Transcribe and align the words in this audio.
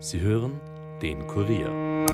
Sie 0.00 0.20
hören 0.20 0.60
den 1.02 1.26
Kurier. 1.26 2.06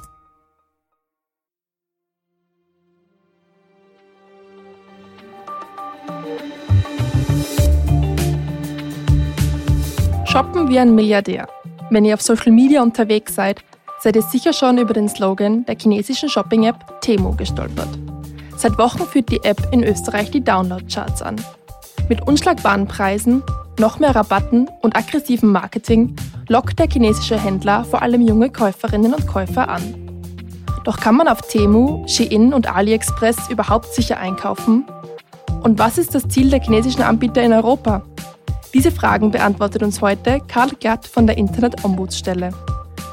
Shoppen 10.25 10.69
wie 10.69 10.79
ein 10.79 10.95
Milliardär. 10.95 11.47
Wenn 11.91 12.07
ihr 12.07 12.15
auf 12.15 12.23
Social 12.23 12.53
Media 12.53 12.83
unterwegs 12.83 13.35
seid, 13.35 13.63
seid 14.01 14.17
ihr 14.17 14.23
sicher 14.23 14.55
schon 14.55 14.79
über 14.79 14.95
den 14.95 15.09
Slogan 15.11 15.67
der 15.67 15.77
chinesischen 15.79 16.31
Shopping-App 16.31 17.03
Temo 17.03 17.33
gestolpert. 17.33 17.99
Seit 18.57 18.79
Wochen 18.79 19.05
führt 19.05 19.31
die 19.31 19.45
App 19.45 19.61
in 19.73 19.85
Österreich 19.85 20.31
die 20.31 20.43
Download-Charts 20.43 21.21
an. 21.21 21.37
Mit 22.09 22.27
unschlagbaren 22.27 22.89
Preisen, 22.89 23.43
noch 23.79 23.99
mehr 23.99 24.15
Rabatten 24.15 24.69
und 24.83 24.97
aggressivem 24.97 25.53
Marketing 25.53 26.17
lockt 26.49 26.79
der 26.79 26.89
chinesische 26.89 27.39
Händler 27.39 27.85
vor 27.85 28.03
allem 28.03 28.21
junge 28.21 28.51
Käuferinnen 28.51 29.15
und 29.15 29.27
Käufer 29.27 29.69
an. 29.69 29.83
Doch 30.85 30.99
kann 30.99 31.17
man 31.17 31.29
auf 31.29 31.41
Temu, 31.43 32.07
Shein 32.07 32.53
und 32.53 32.75
AliExpress 32.75 33.49
überhaupt 33.49 33.95
sicher 33.95 34.19
einkaufen? 34.19 34.85
Und 35.63 35.79
was 35.79 35.97
ist 35.97 36.15
das 36.15 36.29
Ziel 36.29 36.51
der 36.51 36.61
chinesischen 36.61 37.03
Anbieter 37.03 37.43
in 37.43 37.53
Europa? 37.53 38.03
Diese 38.75 38.91
Fragen 38.91 39.31
beantwortet 39.31 39.83
uns 39.83 40.03
heute 40.03 40.41
Karl 40.47 40.71
Glatt 40.79 41.07
von 41.07 41.27
der 41.27 41.39
Internet-Ombudsstelle. 41.39 42.51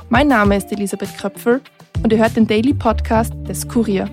Mein 0.09 0.27
Name 0.27 0.57
ist 0.57 0.71
Elisabeth 0.71 1.17
Kröpfel 1.17 1.61
und 2.03 2.11
ihr 2.11 2.19
hört 2.19 2.35
den 2.35 2.47
Daily 2.47 2.73
Podcast 2.73 3.33
des 3.47 3.67
Kurier. 3.67 4.09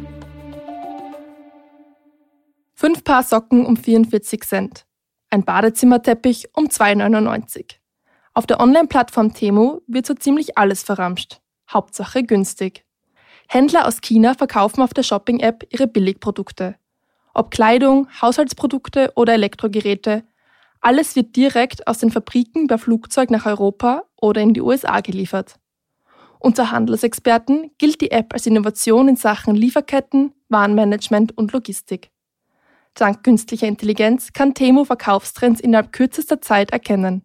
Fünf 2.75 3.03
Paar 3.03 3.25
Socken 3.25 3.67
um 3.67 3.77
44 3.77 4.43
Cent. 4.43 4.88
Ein 5.31 5.45
Badezimmerteppich 5.45 6.49
um 6.55 6.69
2,99. 6.69 7.77
Auf 8.33 8.47
der 8.47 8.61
Online-Plattform 8.61 9.35
Temu 9.35 9.81
wird 9.87 10.07
so 10.07 10.15
ziemlich 10.15 10.57
alles 10.57 10.83
verramscht. 10.83 11.41
Hauptsache 11.71 12.23
günstig. 12.23 12.87
Händler 13.47 13.87
aus 13.87 14.01
China 14.01 14.33
verkaufen 14.33 14.81
auf 14.81 14.95
der 14.95 15.03
Shopping-App 15.03 15.67
ihre 15.71 15.87
Billigprodukte. 15.87 16.77
Ob 17.35 17.51
Kleidung, 17.51 18.09
Haushaltsprodukte 18.23 19.13
oder 19.17 19.35
Elektrogeräte, 19.35 20.25
alles 20.81 21.15
wird 21.15 21.37
direkt 21.37 21.87
aus 21.87 21.99
den 21.99 22.11
Fabriken 22.11 22.67
per 22.67 22.79
Flugzeug 22.79 23.31
nach 23.31 23.45
Europa 23.45 24.05
oder 24.17 24.41
in 24.41 24.55
die 24.55 24.63
USA 24.63 25.01
geliefert. 25.01 25.57
Unter 26.39 26.71
Handelsexperten 26.71 27.73
gilt 27.77 28.01
die 28.01 28.13
App 28.13 28.33
als 28.33 28.47
Innovation 28.47 29.09
in 29.09 29.17
Sachen 29.17 29.55
Lieferketten, 29.55 30.33
Warenmanagement 30.49 31.37
und 31.37 31.53
Logistik. 31.53 32.11
Dank 33.01 33.23
künstlicher 33.23 33.69
Intelligenz 33.69 34.33
kann 34.33 34.55
Temu 34.55 34.85
Verkaufstrends 34.85 35.61
innerhalb 35.61 35.93
kürzester 35.93 36.41
Zeit 36.41 36.73
erkennen. 36.73 37.23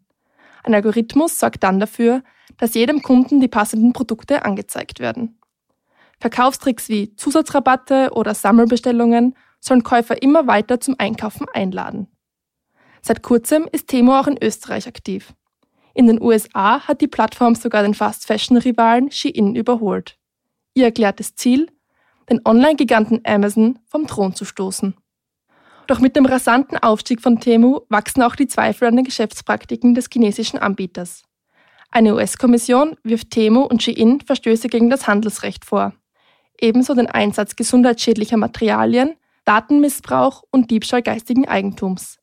Ein 0.64 0.76
Algorithmus 0.76 1.40
sorgt 1.40 1.64
dann 1.64 1.80
dafür, 1.80 2.24
dass 2.58 2.76
jedem 2.76 3.02
Kunden 3.02 3.42
die 3.42 3.48
passenden 3.48 3.92
Produkte 3.92 4.46
angezeigt 4.46 5.00
werden. 5.00 5.40
Verkaufstricks 6.20 6.90
wie 6.90 7.16
Zusatzrabatte 7.16 8.12
oder 8.14 8.34
Sammelbestellungen 8.34 9.36
sollen 9.60 9.84
Käufer 9.84 10.22
immer 10.22 10.48
weiter 10.48 10.80
zum 10.80 10.96
Einkaufen 10.98 11.48
einladen. 11.54 12.08
Seit 13.02 13.24
kurzem 13.24 13.68
ist 13.72 13.88
Temo 13.88 14.18
auch 14.18 14.28
in 14.28 14.42
Österreich 14.42 14.88
aktiv. 14.88 15.34
In 15.94 16.08
den 16.08 16.22
USA 16.22 16.88
hat 16.88 17.02
die 17.02 17.08
Plattform 17.08 17.56
sogar 17.56 17.84
den 17.84 17.94
Fast-Fashion-Rivalen 17.94 19.12
Shein 19.12 19.56
überholt. 19.56 20.18
Ihr 20.74 20.86
erklärtes 20.86 21.36
Ziel? 21.36 21.68
Den 22.30 22.42
Online-Giganten 22.46 23.22
Amazon 23.26 23.80
vom 23.88 24.08
Thron 24.08 24.34
zu 24.34 24.46
stoßen. 24.46 24.96
Doch 25.88 26.00
mit 26.00 26.16
dem 26.16 26.26
rasanten 26.26 26.78
Aufstieg 26.78 27.22
von 27.22 27.40
Temu 27.40 27.82
wachsen 27.90 28.22
auch 28.22 28.36
die 28.36 28.48
Zweifel 28.48 28.88
an 28.88 28.96
den 28.96 29.06
Geschäftspraktiken 29.06 29.96
des 29.96 30.08
chinesischen 30.12 30.58
Anbieters. 30.60 31.24
Eine 31.92 32.16
US-Kommission 32.16 32.96
wirft 33.04 33.32
Temu 33.32 33.62
und 33.62 33.84
Shein 33.84 34.20
Verstöße 34.26 34.68
gegen 34.68 34.90
das 34.90 35.08
Handelsrecht 35.08 35.66
vor. 35.66 35.94
Ebenso 36.60 36.94
den 36.94 37.08
Einsatz 37.08 37.56
gesundheitsschädlicher 37.56 38.38
Materialien, 38.38 39.16
Datenmissbrauch 39.46 40.44
und 40.52 40.72
Diebstahl 40.72 41.02
geistigen 41.02 41.48
Eigentums. 41.48 42.18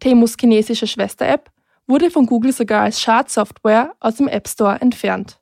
Temus 0.00 0.36
chinesische 0.38 0.86
Schwester-App 0.86 1.50
wurde 1.86 2.10
von 2.10 2.26
Google 2.26 2.52
sogar 2.52 2.82
als 2.82 3.00
Schadsoftware 3.00 3.94
aus 3.98 4.16
dem 4.16 4.28
App 4.28 4.48
Store 4.48 4.80
entfernt. 4.80 5.40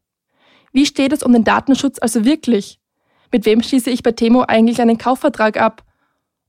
Wie 0.72 0.86
steht 0.86 1.12
es 1.12 1.22
um 1.22 1.32
den 1.32 1.44
Datenschutz 1.44 1.98
also 2.00 2.24
wirklich? 2.24 2.80
Mit 3.30 3.44
wem 3.44 3.62
schließe 3.62 3.90
ich 3.90 4.02
bei 4.02 4.12
Temo 4.12 4.42
eigentlich 4.42 4.80
einen 4.80 4.98
Kaufvertrag 4.98 5.58
ab? 5.58 5.84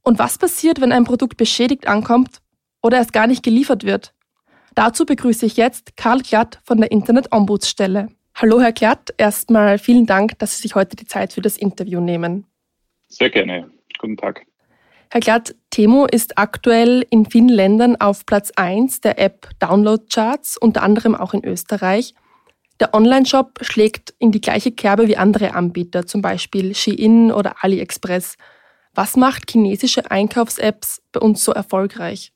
Und 0.08 0.20
was 0.20 0.38
passiert, 0.38 0.80
wenn 0.80 0.94
ein 0.94 1.04
Produkt 1.04 1.36
beschädigt 1.36 1.86
ankommt 1.86 2.38
oder 2.82 2.96
erst 2.96 3.12
gar 3.12 3.28
nicht 3.28 3.44
geliefert 3.44 3.84
wird? 3.84 4.14
Dazu 4.74 5.06
begrüße 5.06 5.46
ich 5.46 5.58
jetzt 5.58 5.98
Karl 5.98 6.22
Glatt 6.22 6.62
von 6.64 6.78
der 6.78 6.92
Internet-Ombudsstelle. 6.94 8.08
Hallo, 8.34 8.62
Herr 8.62 8.72
Glatt. 8.72 9.14
Erstmal 9.18 9.78
vielen 9.78 10.06
Dank, 10.06 10.40
dass 10.40 10.56
Sie 10.56 10.62
sich 10.62 10.76
heute 10.76 10.96
die 10.96 11.08
Zeit 11.08 11.34
für 11.34 11.42
das 11.42 11.58
Interview 11.58 12.00
nehmen. 12.00 12.46
Sehr 13.10 13.30
gerne. 13.30 13.70
Guten 14.00 14.16
Tag. 14.16 14.46
Herr 15.12 15.20
Glatt, 15.20 15.54
Temo 15.72 16.06
ist 16.06 16.38
aktuell 16.38 17.06
in 17.10 17.26
vielen 17.26 17.50
Ländern 17.50 17.98
auf 17.98 18.26
Platz 18.26 18.54
1 18.56 19.02
der 19.02 19.20
App 19.20 19.50
Download 19.60 20.06
Charts, 20.10 20.56
unter 20.56 20.84
anderem 20.84 21.16
auch 21.16 21.34
in 21.34 21.44
Österreich. 21.44 22.14
Der 22.80 22.94
Online-Shop 22.94 23.60
schlägt 23.60 24.14
in 24.20 24.32
die 24.32 24.40
gleiche 24.40 24.72
Kerbe 24.72 25.10
wie 25.10 25.18
andere 25.18 25.54
Anbieter, 25.54 26.06
zum 26.06 26.22
Beispiel 26.22 26.74
Shein 26.76 27.30
oder 27.34 27.62
AliExpress. 27.62 28.38
Was 28.98 29.16
macht 29.16 29.52
chinesische 29.52 30.10
Einkaufs-Apps 30.10 31.04
bei 31.12 31.20
uns 31.20 31.44
so 31.44 31.52
erfolgreich? 31.52 32.32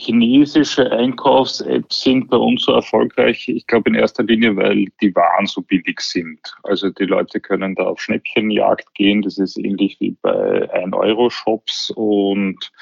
Chinesische 0.00 0.90
Einkaufs-Apps 0.90 2.04
sind 2.04 2.30
bei 2.30 2.38
uns 2.38 2.62
so 2.62 2.72
erfolgreich, 2.72 3.50
ich 3.50 3.66
glaube 3.66 3.90
in 3.90 3.96
erster 3.96 4.22
Linie, 4.22 4.56
weil 4.56 4.86
die 5.02 5.14
Waren 5.14 5.44
so 5.44 5.60
billig 5.60 6.00
sind. 6.00 6.40
Also 6.62 6.88
die 6.88 7.04
Leute 7.04 7.38
können 7.38 7.74
da 7.74 7.82
auf 7.82 8.00
Schnäppchenjagd 8.00 8.94
gehen, 8.94 9.20
das 9.20 9.36
ist 9.36 9.58
ähnlich 9.58 9.98
wie 10.00 10.16
bei 10.22 10.72
1-Euro-Shops 10.72 11.92
und 11.94 12.72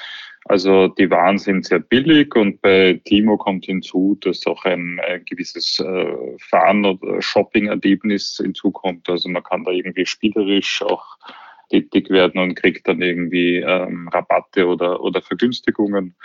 also 0.45 0.87
die 0.87 1.09
Waren 1.09 1.37
sind 1.37 1.65
sehr 1.65 1.79
billig 1.79 2.33
und 2.37 2.61
bei 2.61 3.01
Timo 3.03 3.35
kommt 3.35 3.65
hinzu, 3.65 4.17
dass 4.21 4.47
auch 4.47 4.63
ein, 4.63 5.01
ein 5.05 5.25
gewisses 5.25 5.77
äh, 5.79 6.37
Fahren- 6.39 6.85
oder 6.85 7.21
Shopping-Erlebnis 7.21 8.39
hinzukommt. 8.41 9.09
Also 9.09 9.27
man 9.27 9.43
kann 9.43 9.65
da 9.65 9.71
irgendwie 9.71 10.05
spielerisch 10.05 10.81
auch 10.83 11.17
tätig 11.69 12.09
werden 12.09 12.41
und 12.41 12.55
kriegt 12.55 12.87
dann 12.87 13.01
irgendwie 13.01 13.57
ähm, 13.57 14.07
Rabatte 14.09 14.67
oder, 14.67 15.01
oder 15.01 15.21
Vergünstigungen. 15.21 16.15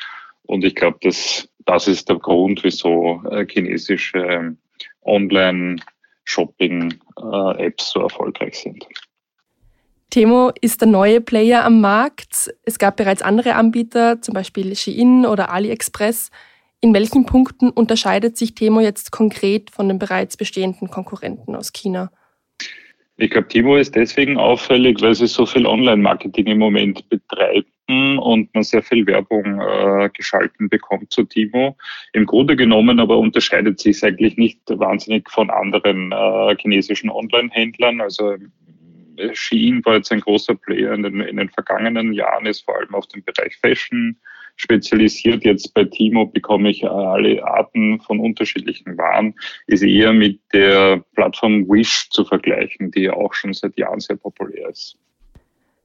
Und 0.44 0.64
ich 0.64 0.74
glaube, 0.74 0.96
das, 1.02 1.46
das 1.64 1.86
ist 1.88 2.08
der 2.08 2.18
Grund, 2.18 2.64
wieso 2.64 3.22
äh, 3.30 3.46
chinesische 3.46 4.18
ähm, 4.18 4.56
Online-Shopping-Apps 5.02 7.90
so 7.90 8.00
erfolgreich 8.00 8.58
sind. 8.58 8.86
Temo 10.10 10.50
ist 10.60 10.80
der 10.82 10.88
neue 10.88 11.22
Player 11.22 11.64
am 11.64 11.80
Markt. 11.80 12.52
Es 12.64 12.78
gab 12.78 12.96
bereits 12.96 13.22
andere 13.22 13.54
Anbieter, 13.54 14.20
zum 14.20 14.34
Beispiel 14.34 14.76
Shein 14.76 15.24
oder 15.24 15.50
AliExpress. 15.50 16.30
In 16.82 16.92
welchen 16.92 17.24
Punkten 17.24 17.70
unterscheidet 17.70 18.36
sich 18.36 18.54
Temo 18.54 18.80
jetzt 18.80 19.10
konkret 19.10 19.70
von 19.70 19.88
den 19.88 19.98
bereits 19.98 20.36
bestehenden 20.36 20.90
Konkurrenten 20.90 21.56
aus 21.56 21.72
China? 21.72 22.10
Ich 23.18 23.30
glaube, 23.30 23.48
Timo 23.48 23.76
ist 23.76 23.94
deswegen 23.94 24.38
auffällig, 24.38 25.00
weil 25.02 25.14
sie 25.14 25.26
so 25.26 25.44
viel 25.44 25.66
Online-Marketing 25.66 26.46
im 26.46 26.58
Moment 26.58 27.08
betreiben 27.10 28.18
und 28.18 28.52
man 28.54 28.62
sehr 28.62 28.82
viel 28.82 29.06
Werbung 29.06 29.60
äh, 29.60 30.08
geschalten 30.14 30.68
bekommt 30.68 31.12
zu 31.12 31.24
Timo. 31.24 31.76
Im 32.14 32.24
Grunde 32.24 32.56
genommen 32.56 33.00
aber 33.00 33.18
unterscheidet 33.18 33.80
sich 33.80 34.02
eigentlich 34.02 34.38
nicht 34.38 34.60
wahnsinnig 34.66 35.30
von 35.30 35.50
anderen 35.50 36.10
äh, 36.10 36.56
chinesischen 36.56 37.10
Online-Händlern. 37.10 38.00
Also 38.00 38.36
Shein 39.34 39.84
war 39.84 39.96
jetzt 39.96 40.10
ein 40.10 40.20
großer 40.20 40.54
Player 40.54 40.94
in 40.94 41.02
den, 41.02 41.20
in 41.20 41.36
den 41.36 41.50
vergangenen 41.50 42.14
Jahren, 42.14 42.46
ist 42.46 42.64
vor 42.64 42.78
allem 42.78 42.94
auf 42.94 43.06
dem 43.08 43.22
Bereich 43.22 43.56
Fashion 43.56 44.16
spezialisiert. 44.56 45.44
Jetzt 45.44 45.74
bei 45.74 45.84
Timo 45.84 46.26
bekomme 46.26 46.70
ich 46.70 46.84
alle 46.88 47.44
Arten 47.44 48.00
von 48.00 48.20
unterschiedlichen 48.20 48.96
Waren. 48.98 49.34
Ist 49.66 49.82
eher 49.82 50.12
mit 50.12 50.40
der 50.52 51.04
Plattform 51.14 51.68
Wish 51.68 52.08
zu 52.10 52.24
vergleichen, 52.24 52.90
die 52.90 53.10
auch 53.10 53.34
schon 53.34 53.52
seit 53.52 53.76
Jahren 53.76 54.00
sehr 54.00 54.16
populär 54.16 54.68
ist. 54.70 54.96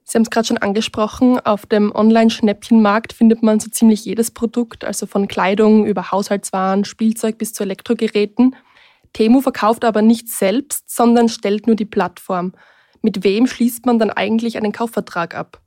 Sie 0.04 0.16
haben 0.16 0.22
es 0.22 0.30
gerade 0.30 0.46
schon 0.46 0.56
angesprochen, 0.56 1.38
auf 1.40 1.66
dem 1.66 1.94
Online-Schnäppchenmarkt 1.94 3.12
findet 3.12 3.42
man 3.42 3.60
so 3.60 3.68
ziemlich 3.68 4.06
jedes 4.06 4.30
Produkt, 4.30 4.84
also 4.84 5.04
von 5.04 5.28
Kleidung 5.28 5.84
über 5.84 6.10
Haushaltswaren, 6.10 6.86
Spielzeug 6.86 7.36
bis 7.36 7.52
zu 7.52 7.62
Elektrogeräten. 7.62 8.56
Temu 9.12 9.42
verkauft 9.42 9.84
aber 9.84 10.00
nicht 10.00 10.28
selbst, 10.28 10.88
sondern 10.88 11.28
stellt 11.28 11.66
nur 11.66 11.76
die 11.76 11.84
Plattform. 11.84 12.54
Mit 13.02 13.22
wem 13.22 13.46
schließt 13.46 13.84
man 13.84 13.98
dann 13.98 14.10
eigentlich 14.10 14.56
einen 14.56 14.72
Kaufvertrag 14.72 15.34
ab? 15.34 15.60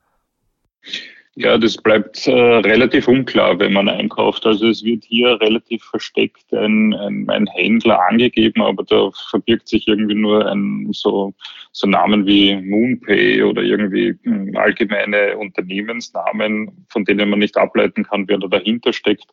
Ja, 1.36 1.58
das 1.58 1.78
bleibt 1.78 2.28
äh, 2.28 2.32
relativ 2.32 3.08
unklar, 3.08 3.58
wenn 3.58 3.72
man 3.72 3.88
einkauft. 3.88 4.46
Also 4.46 4.68
es 4.68 4.84
wird 4.84 5.06
hier 5.06 5.40
relativ 5.40 5.82
versteckt 5.82 6.54
ein, 6.54 6.94
ein, 6.94 7.30
ein, 7.30 7.48
Händler 7.48 8.06
angegeben, 8.06 8.62
aber 8.62 8.84
da 8.84 9.10
verbirgt 9.30 9.70
sich 9.70 9.88
irgendwie 9.88 10.16
nur 10.16 10.46
ein 10.46 10.90
so, 10.92 11.34
so 11.72 11.88
Namen 11.88 12.26
wie 12.26 12.58
Moonpay 12.58 13.44
oder 13.44 13.62
irgendwie 13.62 14.14
hm, 14.24 14.58
allgemeine 14.58 15.38
Unternehmensnamen, 15.38 16.86
von 16.90 17.06
denen 17.06 17.30
man 17.30 17.40
nicht 17.40 17.56
ableiten 17.56 18.04
kann, 18.04 18.28
wer 18.28 18.38
da 18.38 18.48
dahinter 18.48 18.92
steckt. 18.92 19.28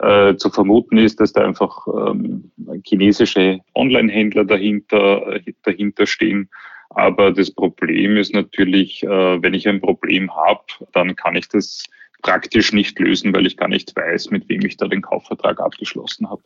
Äh, 0.00 0.34
zu 0.34 0.50
vermuten 0.50 0.98
ist, 0.98 1.20
dass 1.20 1.32
da 1.32 1.44
einfach 1.44 1.86
ähm, 1.86 2.50
chinesische 2.82 3.60
Online-Händler 3.76 4.46
dahinter, 4.46 5.38
dahinter 5.62 6.06
stehen 6.06 6.50
aber 6.96 7.30
das 7.30 7.50
Problem 7.50 8.16
ist 8.16 8.32
natürlich, 8.32 9.02
äh, 9.02 9.08
wenn 9.42 9.52
ich 9.52 9.68
ein 9.68 9.82
Problem 9.82 10.34
habe, 10.34 10.64
dann 10.92 11.14
kann 11.14 11.36
ich 11.36 11.46
das 11.46 11.84
praktisch 12.22 12.72
nicht 12.72 12.98
lösen, 12.98 13.34
weil 13.34 13.46
ich 13.46 13.58
gar 13.58 13.68
nicht 13.68 13.94
weiß, 13.94 14.30
mit 14.30 14.48
wem 14.48 14.64
ich 14.64 14.78
da 14.78 14.88
den 14.88 15.02
Kaufvertrag 15.02 15.60
abgeschlossen 15.60 16.30
habe. 16.30 16.42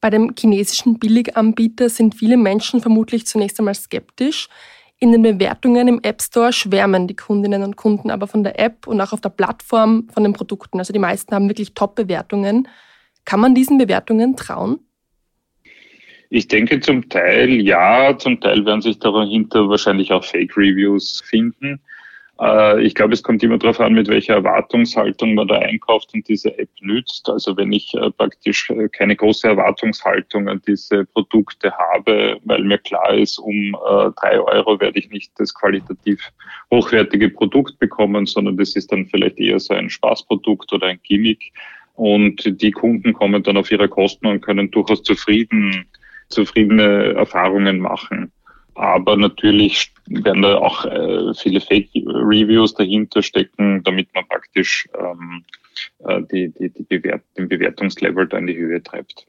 Bei 0.00 0.08
dem 0.08 0.32
chinesischen 0.36 0.98
Billiganbieter 0.98 1.90
sind 1.90 2.14
viele 2.14 2.38
Menschen 2.38 2.80
vermutlich 2.80 3.26
zunächst 3.26 3.58
einmal 3.58 3.74
skeptisch. 3.74 4.48
In 4.98 5.12
den 5.12 5.20
Bewertungen 5.20 5.88
im 5.88 6.00
App 6.02 6.22
Store 6.22 6.54
schwärmen 6.54 7.06
die 7.06 7.16
Kundinnen 7.16 7.62
und 7.62 7.76
Kunden 7.76 8.10
aber 8.10 8.26
von 8.26 8.42
der 8.42 8.58
App 8.58 8.86
und 8.86 8.98
auch 9.02 9.12
auf 9.12 9.20
der 9.20 9.28
Plattform 9.28 10.08
von 10.08 10.22
den 10.22 10.32
Produkten. 10.32 10.78
Also 10.78 10.94
die 10.94 10.98
meisten 10.98 11.34
haben 11.34 11.48
wirklich 11.48 11.74
Top-Bewertungen. 11.74 12.66
Kann 13.26 13.40
man 13.40 13.54
diesen 13.54 13.76
Bewertungen 13.76 14.36
trauen? 14.36 14.80
Ich 16.30 16.46
denke 16.46 16.78
zum 16.78 17.08
Teil 17.08 17.60
ja, 17.60 18.16
zum 18.16 18.40
Teil 18.40 18.64
werden 18.64 18.82
sich 18.82 19.00
dahinter 19.00 19.68
wahrscheinlich 19.68 20.12
auch 20.12 20.24
Fake-Reviews 20.24 21.22
finden. 21.26 21.80
Äh, 22.40 22.84
ich 22.84 22.94
glaube, 22.94 23.14
es 23.14 23.24
kommt 23.24 23.42
immer 23.42 23.58
darauf 23.58 23.80
an, 23.80 23.94
mit 23.94 24.06
welcher 24.06 24.34
Erwartungshaltung 24.34 25.34
man 25.34 25.48
da 25.48 25.56
einkauft 25.56 26.14
und 26.14 26.28
diese 26.28 26.56
App 26.56 26.70
nützt. 26.80 27.28
Also 27.28 27.56
wenn 27.56 27.72
ich 27.72 27.94
äh, 27.94 28.12
praktisch 28.12 28.70
äh, 28.70 28.88
keine 28.88 29.16
große 29.16 29.48
Erwartungshaltung 29.48 30.48
an 30.48 30.62
diese 30.68 31.04
Produkte 31.04 31.72
habe, 31.76 32.38
weil 32.44 32.62
mir 32.62 32.78
klar 32.78 33.12
ist, 33.12 33.38
um 33.38 33.76
drei 34.20 34.40
Euro 34.40 34.78
werde 34.80 35.00
ich 35.00 35.10
nicht 35.10 35.32
das 35.36 35.52
qualitativ 35.52 36.30
hochwertige 36.70 37.28
Produkt 37.28 37.78
bekommen, 37.80 38.26
sondern 38.26 38.56
das 38.56 38.76
ist 38.76 38.92
dann 38.92 39.06
vielleicht 39.06 39.38
eher 39.40 39.58
so 39.58 39.74
ein 39.74 39.90
Spaßprodukt 39.90 40.72
oder 40.72 40.86
ein 40.86 41.00
Gimmick. 41.02 41.52
Und 41.94 42.62
die 42.62 42.70
Kunden 42.70 43.12
kommen 43.12 43.42
dann 43.42 43.56
auf 43.56 43.70
ihre 43.70 43.88
Kosten 43.88 44.26
und 44.26 44.40
können 44.40 44.70
durchaus 44.70 45.02
zufrieden 45.02 45.86
zufriedene 46.30 47.14
Erfahrungen 47.14 47.80
machen. 47.80 48.32
Aber 48.74 49.16
natürlich 49.16 49.92
werden 50.06 50.42
da 50.42 50.56
auch 50.56 50.84
äh, 50.86 51.34
viele 51.34 51.60
Fake-Reviews 51.60 52.74
dahinter 52.74 53.22
stecken, 53.22 53.82
damit 53.82 54.08
man 54.14 54.26
praktisch 54.26 54.88
ähm, 54.98 55.44
äh, 56.06 56.22
die, 56.32 56.52
die, 56.52 56.70
die 56.70 56.82
Bewert 56.84 57.22
den 57.36 57.48
Bewertungslevel 57.48 58.26
da 58.26 58.38
in 58.38 58.46
die 58.46 58.56
Höhe 58.56 58.82
treibt. 58.82 59.26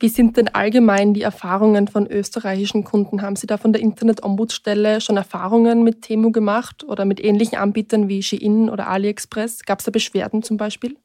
Wie 0.00 0.08
sind 0.08 0.36
denn 0.36 0.48
allgemein 0.48 1.14
die 1.14 1.22
Erfahrungen 1.22 1.86
von 1.86 2.06
österreichischen 2.06 2.84
Kunden? 2.84 3.22
Haben 3.22 3.36
Sie 3.36 3.46
da 3.46 3.56
von 3.58 3.72
der 3.72 3.80
Internet-Ombudsstelle 3.80 5.00
schon 5.00 5.16
Erfahrungen 5.16 5.84
mit 5.84 6.02
Temu 6.02 6.32
gemacht 6.32 6.84
oder 6.84 7.04
mit 7.04 7.22
ähnlichen 7.22 7.58
Anbietern 7.58 8.08
wie 8.08 8.22
Shein 8.22 8.68
oder 8.68 8.88
AliExpress? 8.88 9.62
Gab 9.64 9.78
es 9.78 9.84
da 9.84 9.92
Beschwerden 9.92 10.42
zum 10.42 10.56
Beispiel? 10.56 10.96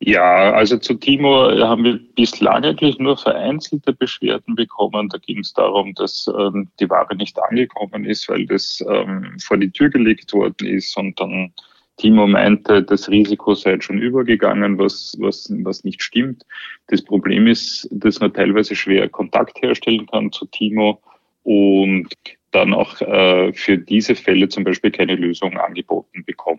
Ja, 0.00 0.52
also 0.52 0.78
zu 0.78 0.94
Timo 0.94 1.50
haben 1.60 1.84
wir 1.84 2.00
bislang 2.16 2.64
eigentlich 2.64 2.98
nur 2.98 3.16
vereinzelte 3.16 3.92
Beschwerden 3.92 4.56
bekommen. 4.56 5.08
Da 5.08 5.18
ging 5.18 5.38
es 5.38 5.52
darum, 5.52 5.94
dass 5.94 6.28
ähm, 6.36 6.68
die 6.80 6.90
Ware 6.90 7.14
nicht 7.14 7.40
angekommen 7.40 8.04
ist, 8.04 8.28
weil 8.28 8.46
das 8.46 8.84
ähm, 8.88 9.36
vor 9.40 9.58
die 9.58 9.70
Tür 9.70 9.90
gelegt 9.90 10.32
worden 10.32 10.66
ist 10.66 10.96
und 10.96 11.20
dann 11.20 11.52
Timo 11.98 12.26
meinte, 12.26 12.82
das 12.82 13.08
Risiko 13.08 13.54
sei 13.54 13.80
schon 13.80 14.00
übergegangen, 14.00 14.78
was, 14.78 15.16
was, 15.20 15.52
was 15.62 15.84
nicht 15.84 16.02
stimmt. 16.02 16.44
Das 16.88 17.02
Problem 17.02 17.46
ist, 17.46 17.88
dass 17.92 18.18
man 18.18 18.32
teilweise 18.32 18.74
schwer 18.74 19.08
Kontakt 19.08 19.62
herstellen 19.62 20.06
kann 20.06 20.32
zu 20.32 20.46
Timo 20.46 21.00
und 21.44 22.08
dann 22.50 22.74
auch 22.74 23.00
äh, 23.00 23.52
für 23.52 23.78
diese 23.78 24.14
Fälle 24.14 24.48
zum 24.48 24.64
Beispiel 24.64 24.90
keine 24.90 25.16
Lösung 25.16 25.56
angeboten 25.56 26.24
bekommt. 26.24 26.51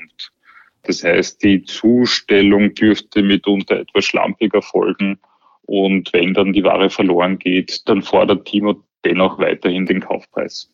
Das 0.84 1.04
heißt, 1.04 1.44
die 1.44 1.64
Zustellung 1.64 2.74
dürfte 2.74 3.24
mitunter 3.24 3.80
etwas 3.80 4.06
schlampiger 4.06 4.62
folgen. 4.62 5.20
Und 5.66 6.12
wenn 6.12 6.34
dann 6.34 6.52
die 6.54 6.64
Ware 6.64 6.90
verloren 6.90 7.40
geht, 7.40 7.88
dann 7.88 8.02
fordert 8.02 8.46
Timo 8.46 8.84
dennoch 9.06 9.40
weiterhin 9.40 9.86
den 9.86 10.02
Kaufpreis. 10.02 10.70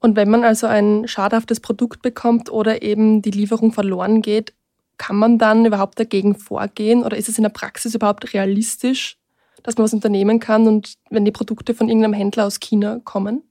Und 0.00 0.16
wenn 0.16 0.30
man 0.30 0.44
also 0.44 0.66
ein 0.66 1.06
schadhaftes 1.06 1.60
Produkt 1.60 2.02
bekommt 2.02 2.50
oder 2.50 2.82
eben 2.82 3.22
die 3.22 3.30
Lieferung 3.30 3.72
verloren 3.72 4.22
geht, 4.22 4.52
kann 4.98 5.16
man 5.16 5.38
dann 5.38 5.64
überhaupt 5.64 5.98
dagegen 5.98 6.34
vorgehen 6.34 7.02
oder 7.02 7.16
ist 7.16 7.28
es 7.28 7.38
in 7.38 7.42
der 7.42 7.50
Praxis 7.50 7.94
überhaupt 7.94 8.34
realistisch, 8.34 9.16
dass 9.62 9.76
man 9.76 9.84
was 9.84 9.94
unternehmen 9.94 10.38
kann 10.40 10.66
und 10.66 10.94
wenn 11.10 11.24
die 11.24 11.32
Produkte 11.32 11.74
von 11.74 11.88
irgendeinem 11.88 12.14
Händler 12.14 12.46
aus 12.46 12.60
China 12.60 13.00
kommen? 13.04 13.42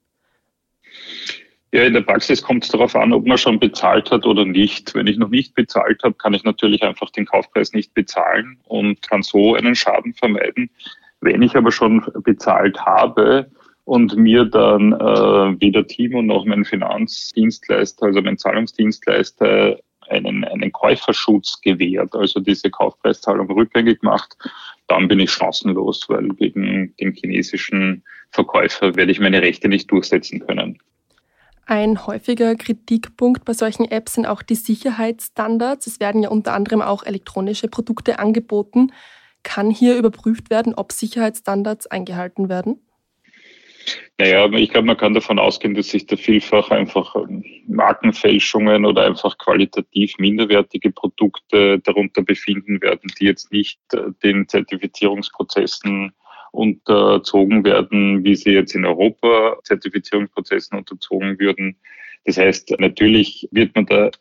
Ja, 1.74 1.84
in 1.84 1.94
der 1.94 2.02
Praxis 2.02 2.42
kommt 2.42 2.66
es 2.66 2.70
darauf 2.70 2.96
an, 2.96 3.14
ob 3.14 3.26
man 3.26 3.38
schon 3.38 3.58
bezahlt 3.58 4.12
hat 4.12 4.26
oder 4.26 4.44
nicht. 4.44 4.94
Wenn 4.94 5.08
ich 5.08 5.18
noch 5.18 5.30
nicht 5.30 5.56
bezahlt 5.56 6.04
habe, 6.04 6.16
kann 6.16 6.34
ich 6.34 6.44
natürlich 6.44 6.84
einfach 6.84 7.10
den 7.12 7.26
Kaufpreis 7.26 7.72
nicht 7.72 7.94
bezahlen 7.94 8.60
und 8.66 9.02
kann 9.02 9.24
so 9.24 9.56
einen 9.56 9.76
Schaden 9.76 10.14
vermeiden. 10.14 10.70
Wenn 11.22 11.42
ich 11.42 11.56
aber 11.56 11.72
schon 11.72 12.06
bezahlt 12.26 12.78
habe 12.86 13.50
und 13.86 14.18
mir 14.18 14.44
dann 14.44 14.92
äh, 14.92 15.62
weder 15.62 15.88
Timo 15.88 16.22
noch 16.22 16.44
mein 16.44 16.66
Finanzdienstleister, 16.66 18.08
also 18.08 18.22
mein 18.22 18.38
Zahlungsdienstleister, 18.38 19.80
einen, 20.10 20.44
einen 20.44 20.74
Käuferschutz 20.74 21.62
gewährt, 21.62 22.14
also 22.16 22.42
diese 22.42 22.70
Kaufpreiszahlung 22.70 23.50
rückgängig 23.50 24.04
macht, 24.04 24.36
dann 24.88 25.08
bin 25.08 25.22
ich 25.22 25.32
chancenlos, 25.32 26.10
weil 26.10 26.28
gegen 26.30 26.94
den 27.00 27.14
chinesischen 27.14 28.04
Verkäufer 28.30 28.96
werde 28.98 29.14
ich 29.14 29.22
meine 29.22 29.42
Rechte 29.42 29.70
nicht 29.70 29.90
durchsetzen 29.90 30.46
können. 30.46 30.78
Ein 31.66 32.06
häufiger 32.06 32.56
Kritikpunkt 32.56 33.46
bei 33.46 33.54
solchen 33.54 33.86
Apps 33.86 34.16
sind 34.16 34.26
auch 34.26 34.42
die 34.42 34.56
Sicherheitsstandards. 34.56 35.88
Es 35.88 36.00
werden 36.00 36.24
ja 36.24 36.30
unter 36.30 36.54
anderem 36.54 36.82
auch 36.82 37.04
elektronische 37.04 37.68
Produkte 37.68 38.20
angeboten. 38.20 38.92
Kann 39.44 39.70
hier 39.70 39.96
überprüft 39.98 40.50
werden, 40.50 40.74
ob 40.76 40.92
Sicherheitsstandards 40.92 41.88
eingehalten 41.88 42.50
werden? 42.50 42.80
Naja, 44.18 44.52
ich 44.54 44.70
glaube, 44.70 44.88
man 44.88 44.98
kann 44.98 45.14
davon 45.14 45.40
ausgehen, 45.40 45.74
dass 45.74 45.90
sich 45.90 46.06
da 46.06 46.16
vielfach 46.16 46.70
einfach 46.70 47.16
ähm, 47.16 47.44
Markenfälschungen 47.68 48.86
oder 48.86 49.04
einfach 49.04 49.38
qualitativ 49.38 50.18
minderwertige 50.20 50.92
Produkte 50.92 51.80
darunter 51.80 52.22
befinden 52.22 52.82
werden, 52.82 53.12
die 53.20 53.26
jetzt 53.26 53.52
nicht 53.52 53.80
äh, 53.94 54.12
den 54.24 54.48
Zertifizierungsprozessen 54.48 56.14
unterzogen 56.52 57.64
werden, 57.64 58.24
wie 58.24 58.36
sie 58.36 58.52
jetzt 58.52 58.76
in 58.76 58.86
Europa 58.86 59.58
Zertifizierungsprozessen 59.64 60.78
unterzogen 60.78 61.40
würden. 61.40 61.78
Das 62.26 62.38
heißt, 62.38 62.76
natürlich 62.80 63.48
wird 63.52 63.74
man 63.76 63.86
da 63.86 64.12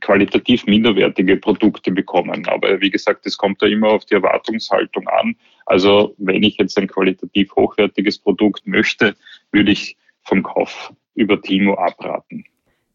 qualitativ 0.00 0.66
minderwertige 0.66 1.36
Produkte 1.36 1.90
bekommen. 1.90 2.46
Aber 2.46 2.80
wie 2.80 2.90
gesagt, 2.90 3.26
es 3.26 3.36
kommt 3.36 3.62
da 3.62 3.66
immer 3.66 3.88
auf 3.88 4.04
die 4.04 4.14
Erwartungshaltung 4.14 5.08
an. 5.08 5.36
Also 5.66 6.14
wenn 6.18 6.42
ich 6.42 6.58
jetzt 6.58 6.78
ein 6.78 6.86
qualitativ 6.86 7.54
hochwertiges 7.56 8.18
Produkt 8.18 8.66
möchte, 8.66 9.16
würde 9.52 9.72
ich 9.72 9.96
vom 10.22 10.42
Kauf 10.42 10.92
über 11.14 11.40
Timo 11.40 11.74
abraten. 11.74 12.44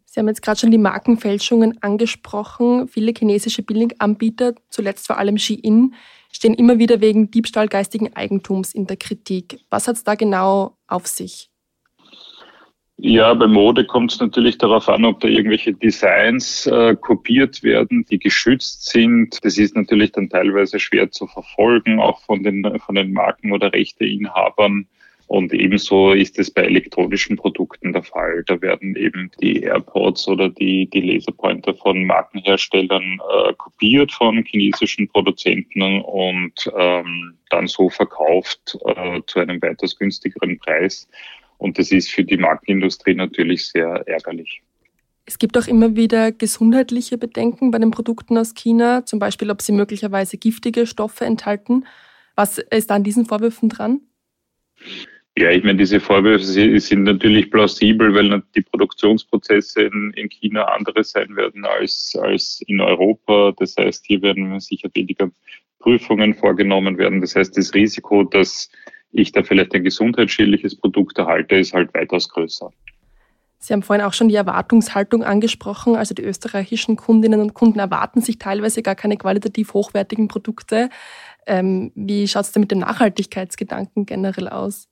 Sie 0.05 0.19
haben 0.19 0.27
jetzt 0.27 0.41
gerade 0.41 0.59
schon 0.59 0.71
die 0.71 0.79
Markenfälschungen 0.79 1.81
angesprochen. 1.81 2.87
Viele 2.87 3.13
chinesische 3.15 3.61
Billiganbieter, 3.61 4.55
zuletzt 4.69 5.05
vor 5.05 5.17
allem 5.17 5.37
Shein, 5.37 5.93
stehen 6.31 6.53
immer 6.53 6.79
wieder 6.79 7.01
wegen 7.01 7.31
Diebstahl 7.31 7.67
geistigen 7.67 8.13
Eigentums 8.15 8.73
in 8.73 8.87
der 8.87 8.97
Kritik. 8.97 9.59
Was 9.69 9.87
hat 9.87 9.95
es 9.95 10.03
da 10.03 10.15
genau 10.15 10.77
auf 10.87 11.07
sich? 11.07 11.49
Ja, 13.01 13.33
bei 13.33 13.47
Mode 13.47 13.85
kommt 13.85 14.11
es 14.11 14.19
natürlich 14.19 14.57
darauf 14.57 14.89
an, 14.89 15.05
ob 15.05 15.21
da 15.21 15.29
irgendwelche 15.29 15.73
Designs 15.73 16.67
äh, 16.67 16.97
kopiert 16.99 17.63
werden, 17.63 18.05
die 18.11 18.19
geschützt 18.19 18.89
sind. 18.89 19.39
Das 19.45 19.57
ist 19.57 19.73
natürlich 19.73 20.11
dann 20.11 20.29
teilweise 20.29 20.79
schwer 20.79 21.09
zu 21.09 21.25
verfolgen, 21.25 22.01
auch 22.01 22.19
von 22.19 22.43
den, 22.43 22.77
von 22.79 22.95
den 22.95 23.13
Marken 23.13 23.53
oder 23.53 23.71
Rechteinhabern. 23.71 24.85
Und 25.29 25.53
ebenso 25.53 26.11
ist 26.11 26.39
es 26.39 26.49
bei 26.49 26.63
elektronischen 26.63 27.37
Produkten 27.37 27.93
der 27.93 28.01
Fall. 28.01 28.43
Da 28.47 28.59
werden 28.63 28.95
eben 28.95 29.29
die 29.39 29.61
AirPods 29.61 30.27
oder 30.27 30.49
die, 30.49 30.89
die 30.89 31.01
Laserpointer 31.01 31.75
von 31.75 32.03
Markenherstellern 32.03 33.21
äh, 33.31 33.53
kopiert 33.53 34.11
von 34.11 34.43
chinesischen 34.43 35.07
Produzenten 35.07 36.01
und 36.01 36.71
ähm, 36.75 37.37
dann 37.51 37.67
so 37.67 37.89
verkauft 37.89 38.75
äh, 38.87 39.21
zu 39.27 39.39
einem 39.39 39.61
weitaus 39.61 39.95
günstigeren 39.99 40.57
Preis. 40.57 41.07
Und 41.59 41.77
das 41.77 41.91
ist 41.91 42.09
für 42.09 42.23
die 42.23 42.37
Markenindustrie 42.37 43.13
natürlich 43.13 43.67
sehr 43.67 44.01
ärgerlich. 44.07 44.63
Es 45.27 45.37
gibt 45.37 45.59
auch 45.59 45.67
immer 45.67 45.95
wieder 45.95 46.31
gesundheitliche 46.31 47.19
Bedenken 47.19 47.69
bei 47.69 47.77
den 47.77 47.91
Produkten 47.91 48.35
aus 48.35 48.55
China, 48.55 49.05
zum 49.05 49.19
Beispiel, 49.19 49.51
ob 49.51 49.61
sie 49.61 49.73
möglicherweise 49.73 50.39
giftige 50.39 50.87
Stoffe 50.87 51.25
enthalten. 51.25 51.85
Was 52.33 52.57
ist 52.57 52.89
da 52.89 52.95
an 52.95 53.03
diesen 53.03 53.27
Vorwürfen 53.27 53.69
dran? 53.69 54.01
Ja, 55.39 55.51
ich 55.51 55.63
meine, 55.63 55.77
diese 55.77 56.01
Vorwürfe 56.01 56.43
sind 56.43 57.03
natürlich 57.03 57.49
plausibel, 57.49 58.13
weil 58.13 58.43
die 58.55 58.61
Produktionsprozesse 58.61 59.83
in, 59.83 60.11
in 60.17 60.27
China 60.27 60.65
andere 60.65 61.01
sein 61.05 61.33
werden 61.37 61.63
als, 61.63 62.13
als 62.21 62.61
in 62.67 62.81
Europa. 62.81 63.53
Das 63.57 63.73
heißt, 63.77 64.05
hier 64.05 64.21
werden 64.21 64.59
sicher 64.59 64.89
weniger 64.93 65.31
Prüfungen 65.79 66.33
vorgenommen 66.33 66.97
werden. 66.97 67.21
Das 67.21 67.37
heißt, 67.37 67.55
das 67.55 67.73
Risiko, 67.73 68.25
dass 68.25 68.69
ich 69.13 69.31
da 69.31 69.41
vielleicht 69.41 69.73
ein 69.73 69.85
gesundheitsschädliches 69.85 70.75
Produkt 70.75 71.17
erhalte, 71.17 71.55
ist 71.55 71.73
halt 71.73 71.93
weitaus 71.93 72.27
größer. 72.27 72.69
Sie 73.59 73.71
haben 73.71 73.81
vorhin 73.81 74.05
auch 74.05 74.13
schon 74.13 74.27
die 74.27 74.35
Erwartungshaltung 74.35 75.23
angesprochen. 75.23 75.95
Also 75.95 76.13
die 76.13 76.23
österreichischen 76.23 76.97
Kundinnen 76.97 77.39
und 77.39 77.53
Kunden 77.53 77.79
erwarten 77.79 78.19
sich 78.19 78.39
teilweise 78.39 78.83
gar 78.83 78.95
keine 78.95 79.15
qualitativ 79.15 79.73
hochwertigen 79.73 80.27
Produkte. 80.27 80.89
Ähm, 81.47 81.93
wie 81.95 82.27
schaut 82.27 82.43
es 82.43 82.51
denn 82.51 82.59
mit 82.59 82.71
dem 82.71 82.79
Nachhaltigkeitsgedanken 82.79 84.05
generell 84.05 84.49
aus? 84.49 84.88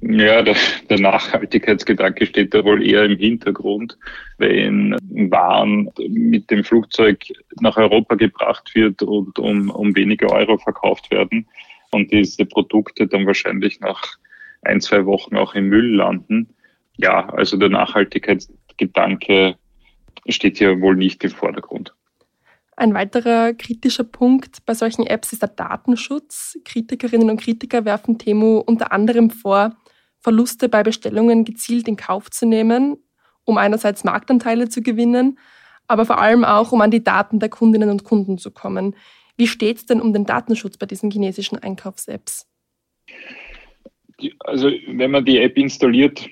Ja, 0.00 0.42
der, 0.42 0.56
der, 0.90 1.00
Nachhaltigkeitsgedanke 1.00 2.26
steht 2.26 2.52
da 2.52 2.62
wohl 2.64 2.86
eher 2.86 3.04
im 3.04 3.16
Hintergrund, 3.16 3.96
wenn 4.36 4.94
Waren 5.30 5.90
mit 5.96 6.50
dem 6.50 6.62
Flugzeug 6.64 7.24
nach 7.60 7.78
Europa 7.78 8.14
gebracht 8.14 8.74
wird 8.74 9.02
und 9.02 9.38
um, 9.38 9.70
um 9.70 9.96
wenige 9.96 10.30
Euro 10.30 10.58
verkauft 10.58 11.10
werden 11.10 11.48
und 11.92 12.12
diese 12.12 12.44
Produkte 12.44 13.06
dann 13.06 13.26
wahrscheinlich 13.26 13.80
nach 13.80 14.16
ein, 14.62 14.80
zwei 14.80 15.06
Wochen 15.06 15.36
auch 15.36 15.54
im 15.54 15.68
Müll 15.68 15.96
landen. 15.96 16.54
Ja, 16.98 17.30
also 17.30 17.56
der 17.56 17.70
Nachhaltigkeitsgedanke 17.70 19.56
steht 20.28 20.58
hier 20.58 20.80
wohl 20.80 20.96
nicht 20.96 21.24
im 21.24 21.30
Vordergrund. 21.30 21.95
Ein 22.78 22.92
weiterer 22.92 23.54
kritischer 23.54 24.04
Punkt 24.04 24.58
bei 24.66 24.74
solchen 24.74 25.06
Apps 25.06 25.32
ist 25.32 25.40
der 25.40 25.48
Datenschutz. 25.48 26.58
Kritikerinnen 26.64 27.30
und 27.30 27.40
Kritiker 27.40 27.86
werfen 27.86 28.18
Temo 28.18 28.58
unter 28.58 28.92
anderem 28.92 29.30
vor, 29.30 29.74
Verluste 30.18 30.68
bei 30.68 30.82
Bestellungen 30.82 31.44
gezielt 31.44 31.88
in 31.88 31.96
Kauf 31.96 32.30
zu 32.30 32.46
nehmen, 32.46 32.98
um 33.44 33.56
einerseits 33.56 34.04
Marktanteile 34.04 34.68
zu 34.68 34.82
gewinnen, 34.82 35.38
aber 35.88 36.04
vor 36.04 36.18
allem 36.18 36.44
auch, 36.44 36.72
um 36.72 36.82
an 36.82 36.90
die 36.90 37.02
Daten 37.02 37.38
der 37.38 37.48
Kundinnen 37.48 37.88
und 37.88 38.04
Kunden 38.04 38.36
zu 38.36 38.50
kommen. 38.50 38.94
Wie 39.38 39.46
steht 39.46 39.78
es 39.78 39.86
denn 39.86 40.02
um 40.02 40.12
den 40.12 40.26
Datenschutz 40.26 40.76
bei 40.76 40.86
diesen 40.86 41.10
chinesischen 41.10 41.58
Einkaufs-Apps? 41.58 42.46
Also 44.40 44.70
wenn 44.88 45.10
man 45.10 45.24
die 45.24 45.38
App 45.38 45.56
installiert, 45.56 46.28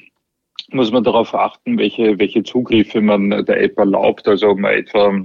muss 0.73 0.91
man 0.91 1.05
darauf 1.05 1.35
achten, 1.35 1.79
welche, 1.79 2.19
welche 2.19 2.43
Zugriffe 2.43 3.01
man 3.01 3.31
der 3.31 3.63
App 3.63 3.79
erlaubt. 3.79 4.27
Also 4.27 4.49
ob 4.49 4.59
man 4.59 4.73
etwa 4.73 5.25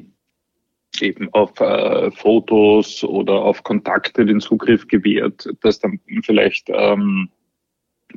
eben 1.02 1.30
auf 1.34 1.60
äh, 1.60 2.12
Fotos 2.12 3.04
oder 3.04 3.34
auf 3.34 3.64
Kontakte 3.64 4.26
den 4.26 4.40
Zugriff 4.40 4.88
gewährt, 4.88 5.50
dass 5.62 5.80
dann 5.80 6.00
vielleicht 6.24 6.70
ähm, 6.70 7.30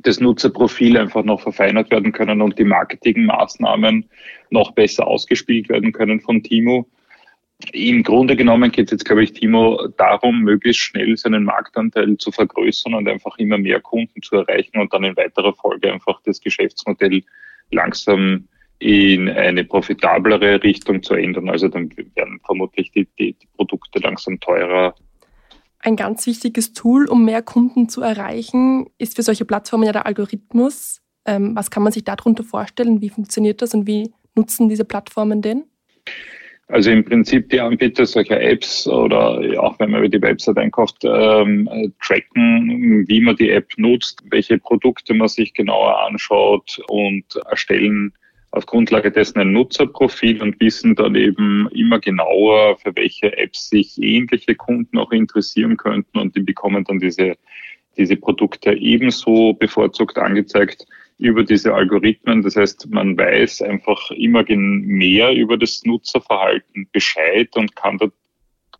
das 0.01 0.19
Nutzerprofil 0.19 0.97
einfach 0.97 1.23
noch 1.23 1.41
verfeinert 1.41 1.91
werden 1.91 2.11
können 2.11 2.41
und 2.41 2.57
die 2.57 2.63
Marketingmaßnahmen 2.63 4.09
noch 4.49 4.71
besser 4.71 5.07
ausgespielt 5.07 5.69
werden 5.69 5.91
können 5.91 6.19
von 6.19 6.41
Timo. 6.41 6.87
Im 7.71 8.03
Grunde 8.03 8.35
genommen 8.35 8.71
geht 8.71 8.87
es 8.87 8.91
jetzt, 8.91 9.05
glaube 9.05 9.23
ich, 9.23 9.33
Timo 9.33 9.87
darum, 9.95 10.41
möglichst 10.41 10.81
schnell 10.81 11.15
seinen 11.15 11.45
Marktanteil 11.45 12.17
zu 12.17 12.31
vergrößern 12.31 12.93
und 12.93 13.07
einfach 13.07 13.37
immer 13.37 13.57
mehr 13.57 13.79
Kunden 13.79 14.21
zu 14.21 14.35
erreichen 14.35 14.79
und 14.79 14.93
dann 14.93 15.03
in 15.03 15.15
weiterer 15.15 15.53
Folge 15.53 15.93
einfach 15.93 16.19
das 16.25 16.41
Geschäftsmodell 16.41 17.23
langsam 17.71 18.47
in 18.83 19.29
eine 19.29 19.63
profitablere 19.63 20.61
Richtung 20.61 21.01
zu 21.03 21.13
ändern. 21.13 21.49
Also 21.49 21.69
dann 21.69 21.89
werden 22.15 22.41
vermutlich 22.45 22.91
die, 22.91 23.07
die, 23.17 23.33
die 23.33 23.47
Produkte 23.55 23.99
langsam 23.99 24.41
teurer. 24.41 24.93
Ein 25.79 25.95
ganz 25.95 26.27
wichtiges 26.27 26.73
Tool, 26.73 27.07
um 27.07 27.23
mehr 27.23 27.41
Kunden 27.41 27.87
zu 27.87 28.01
erreichen, 28.01 28.87
ist 28.97 29.15
für 29.15 29.21
solche 29.21 29.45
Plattformen 29.45 29.85
ja 29.85 29.93
der 29.93 30.05
Algorithmus. 30.05 31.01
Ähm, 31.25 31.55
was 31.55 31.71
kann 31.71 31.83
man 31.83 31.93
sich 31.93 32.03
darunter 32.03 32.43
vorstellen? 32.43 33.01
Wie 33.01 33.09
funktioniert 33.09 33.61
das 33.61 33.73
und 33.73 33.87
wie 33.87 34.11
nutzen 34.35 34.67
diese 34.67 34.83
Plattformen 34.83 35.41
den? 35.41 35.63
Also 36.67 36.91
im 36.91 37.05
Prinzip 37.05 37.49
die 37.49 37.61
Anbieter 37.61 38.05
solcher 38.05 38.41
Apps 38.41 38.87
oder 38.87 39.39
auch 39.61 39.79
wenn 39.79 39.91
man 39.91 39.99
über 40.01 40.09
die 40.09 40.21
Website 40.21 40.57
einkauft, 40.57 40.97
ähm, 41.03 41.69
tracken, 42.01 43.05
wie 43.07 43.21
man 43.21 43.35
die 43.37 43.49
App 43.49 43.67
nutzt, 43.77 44.21
welche 44.29 44.57
Produkte 44.57 45.13
man 45.13 45.27
sich 45.29 45.53
genauer 45.53 46.01
anschaut 46.05 46.81
und 46.87 47.23
erstellen 47.49 48.13
auf 48.53 48.67
Grundlage 48.67 49.11
dessen 49.11 49.39
ein 49.39 49.51
Nutzerprofil 49.51 50.41
und 50.43 50.59
wissen 50.59 50.93
dann 50.93 51.15
eben 51.15 51.67
immer 51.71 51.99
genauer, 51.99 52.77
für 52.77 52.95
welche 52.95 53.35
Apps 53.35 53.69
sich 53.69 53.97
ähnliche 53.99 54.53
Kunden 54.53 54.99
auch 54.99 55.11
interessieren 55.11 55.75
könnten 55.75 56.19
und 56.19 56.35
die 56.35 56.41
bekommen 56.41 56.83
dann 56.83 56.99
diese, 56.99 57.35
diese 57.97 58.15
Produkte 58.15 58.73
ebenso 58.73 59.53
bevorzugt 59.53 60.19
angezeigt 60.19 60.85
über 61.17 61.43
diese 61.43 61.73
Algorithmen. 61.73 62.43
Das 62.43 62.55
heißt, 62.55 62.91
man 62.91 63.17
weiß 63.17 63.63
einfach 63.63 64.11
immer 64.11 64.43
mehr 64.47 65.33
über 65.33 65.57
das 65.57 65.83
Nutzerverhalten 65.83 66.87
Bescheid 66.91 67.49
und 67.55 67.75
kann, 67.75 67.97
da, 67.97 68.07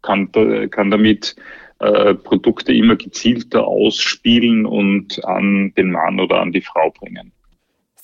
kann, 0.04 0.32
da, 0.34 0.68
kann 0.68 0.92
damit 0.92 1.36
äh, 1.80 2.14
Produkte 2.14 2.74
immer 2.74 2.96
gezielter 2.96 3.66
ausspielen 3.66 4.68
und 4.68 5.26
an 5.26 5.74
den 5.76 5.92
Mann 5.92 6.20
oder 6.20 6.42
an 6.42 6.52
die 6.52 6.62
Frau 6.62 6.92
bringen. 6.92 7.32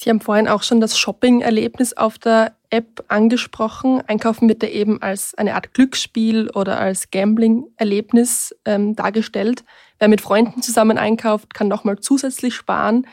Sie 0.02 0.10
haben 0.10 0.22
vorhin 0.22 0.48
auch 0.48 0.64
schon 0.64 0.80
das 0.80 0.98
Shopping-Erlebnis 0.98 1.92
auf 1.92 2.18
der 2.18 2.56
App 2.70 3.04
angesprochen. 3.10 4.02
Einkaufen 4.08 4.48
wird 4.48 4.64
ja 4.64 4.70
eben 4.70 5.02
als 5.02 5.36
eine 5.36 5.56
Art 5.56 5.74
Glücksspiel 5.74 6.50
oder 6.52 6.80
als 6.80 7.12
Gambling-Erlebnis 7.12 8.56
ähm, 8.64 8.96
dargestellt. 8.96 9.66
Wer 9.98 10.08
mit 10.08 10.22
Freunden 10.22 10.62
zusammen 10.62 10.98
einkauft, 10.98 11.54
kann 11.54 11.68
nochmal 11.68 12.00
zusätzlich 12.00 12.56
sparen. 12.56 13.08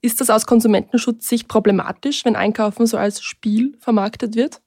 Ist 0.00 0.20
das 0.20 0.30
aus 0.30 0.46
Konsumentenschutzsicht 0.46 1.48
problematisch, 1.48 2.24
wenn 2.24 2.36
Einkaufen 2.36 2.86
so 2.86 2.98
als 2.98 3.20
Spiel 3.20 3.76
vermarktet 3.80 4.36
wird? 4.36 4.60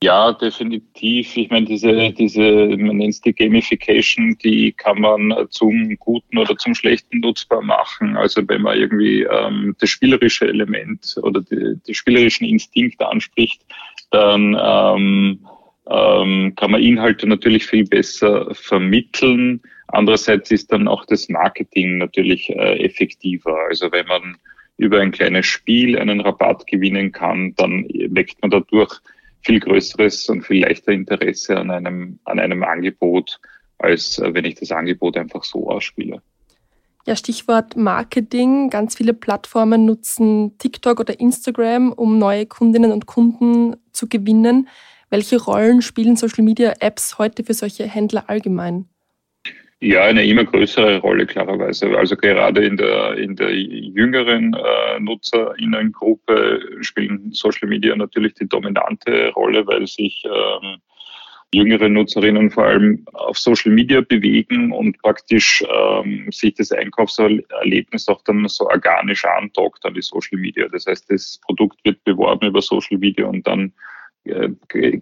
Ja, 0.00 0.32
definitiv. 0.32 1.36
Ich 1.36 1.50
meine, 1.50 1.66
diese, 1.66 2.12
diese, 2.12 2.40
man 2.40 2.98
nennt 2.98 3.14
es 3.14 3.20
die 3.20 3.32
Gamification, 3.32 4.38
die 4.38 4.70
kann 4.70 5.00
man 5.00 5.34
zum 5.50 5.96
Guten 5.98 6.38
oder 6.38 6.56
zum 6.56 6.76
Schlechten 6.76 7.18
nutzbar 7.18 7.62
machen. 7.62 8.16
Also 8.16 8.42
wenn 8.46 8.62
man 8.62 8.78
irgendwie 8.78 9.22
ähm, 9.22 9.74
das 9.80 9.90
spielerische 9.90 10.46
Element 10.46 11.16
oder 11.22 11.40
die, 11.40 11.80
die 11.84 11.94
spielerischen 11.94 12.46
Instinkte 12.46 13.08
anspricht, 13.08 13.64
dann 14.12 14.56
ähm, 14.60 15.40
ähm, 15.90 16.52
kann 16.54 16.70
man 16.70 16.82
Inhalte 16.82 17.26
natürlich 17.26 17.66
viel 17.66 17.84
besser 17.84 18.54
vermitteln. 18.54 19.60
Andererseits 19.88 20.52
ist 20.52 20.70
dann 20.70 20.86
auch 20.86 21.06
das 21.06 21.28
Marketing 21.28 21.98
natürlich 21.98 22.50
äh, 22.50 22.84
effektiver. 22.84 23.56
Also 23.68 23.90
wenn 23.90 24.06
man 24.06 24.36
über 24.76 25.00
ein 25.00 25.10
kleines 25.10 25.46
Spiel 25.46 25.98
einen 25.98 26.20
Rabatt 26.20 26.68
gewinnen 26.68 27.10
kann, 27.10 27.54
dann 27.56 27.88
weckt 28.10 28.40
man 28.42 28.52
dadurch 28.52 29.00
viel 29.42 29.60
größeres 29.60 30.28
und 30.28 30.42
viel 30.42 30.62
leichter 30.62 30.92
Interesse 30.92 31.56
an 31.56 31.70
einem, 31.70 32.18
an 32.24 32.38
einem 32.38 32.62
Angebot, 32.62 33.40
als 33.78 34.18
äh, 34.18 34.34
wenn 34.34 34.44
ich 34.44 34.56
das 34.56 34.72
Angebot 34.72 35.16
einfach 35.16 35.44
so 35.44 35.68
ausspiele. 35.68 36.22
Ja, 37.06 37.16
Stichwort 37.16 37.76
Marketing. 37.76 38.68
Ganz 38.68 38.96
viele 38.96 39.14
Plattformen 39.14 39.86
nutzen 39.86 40.58
TikTok 40.58 41.00
oder 41.00 41.18
Instagram, 41.18 41.92
um 41.92 42.18
neue 42.18 42.44
Kundinnen 42.44 42.92
und 42.92 43.06
Kunden 43.06 43.76
zu 43.92 44.08
gewinnen. 44.08 44.68
Welche 45.08 45.40
Rollen 45.42 45.80
spielen 45.80 46.16
Social 46.16 46.44
Media 46.44 46.74
Apps 46.80 47.16
heute 47.18 47.44
für 47.44 47.54
solche 47.54 47.84
Händler 47.84 48.28
allgemein? 48.28 48.90
Ja, 49.80 50.02
eine 50.02 50.24
immer 50.24 50.44
größere 50.44 50.98
Rolle 50.98 51.24
klarerweise. 51.24 51.96
Also 51.96 52.16
gerade 52.16 52.64
in 52.64 52.76
der 52.76 53.16
in 53.16 53.36
der 53.36 53.54
jüngeren 53.54 54.52
äh, 54.54 54.98
Nutzerinnengruppe 54.98 56.60
spielen 56.80 57.30
Social 57.32 57.68
Media 57.68 57.94
natürlich 57.94 58.34
die 58.34 58.48
dominante 58.48 59.30
Rolle, 59.36 59.64
weil 59.68 59.86
sich 59.86 60.24
ähm, 60.24 60.78
jüngere 61.54 61.88
Nutzerinnen 61.88 62.50
vor 62.50 62.64
allem 62.64 63.04
auf 63.12 63.38
Social 63.38 63.70
Media 63.70 64.00
bewegen 64.00 64.72
und 64.72 64.98
praktisch 64.98 65.64
ähm, 65.72 66.26
sich 66.32 66.54
das 66.54 66.72
Einkaufserlebnis 66.72 68.08
auch 68.08 68.22
dann 68.24 68.48
so 68.48 68.68
organisch 68.68 69.24
andockt 69.24 69.86
an 69.86 69.94
die 69.94 70.02
Social 70.02 70.38
Media. 70.38 70.66
Das 70.68 70.86
heißt, 70.86 71.08
das 71.08 71.38
Produkt 71.46 71.78
wird 71.84 72.02
beworben 72.02 72.48
über 72.48 72.62
Social 72.62 72.98
Media 72.98 73.26
und 73.26 73.46
dann 73.46 73.72
äh, 74.24 74.48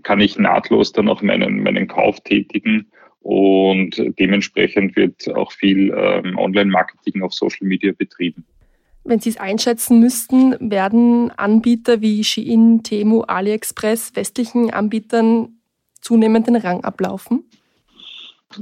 kann 0.02 0.20
ich 0.20 0.38
nahtlos 0.38 0.92
dann 0.92 1.08
auch 1.08 1.22
meinen, 1.22 1.62
meinen 1.62 1.88
Kauf 1.88 2.20
tätigen 2.20 2.92
und 3.26 4.00
dementsprechend 4.20 4.94
wird 4.94 5.34
auch 5.34 5.50
viel 5.50 5.92
ähm, 5.92 6.38
Online-Marketing 6.38 7.22
auf 7.22 7.34
Social 7.34 7.66
Media 7.66 7.90
betrieben. 7.90 8.44
Wenn 9.02 9.18
Sie 9.18 9.30
es 9.30 9.36
einschätzen 9.36 9.98
müssten, 9.98 10.54
werden 10.60 11.32
Anbieter 11.32 12.00
wie 12.00 12.22
Shein, 12.22 12.84
Temu, 12.84 13.22
AliExpress 13.22 14.14
westlichen 14.14 14.72
Anbietern 14.72 15.58
zunehmend 16.00 16.46
den 16.46 16.54
Rang 16.54 16.84
ablaufen? 16.84 17.42